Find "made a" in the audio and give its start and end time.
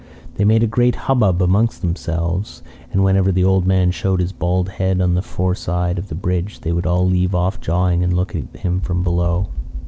0.45-0.67